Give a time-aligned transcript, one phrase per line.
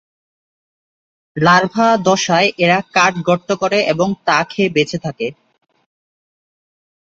[1.37, 5.27] Larva দশায় এরা কাঠ গর্ত করে এবং তা খেয়ে বেঁচে থাকে।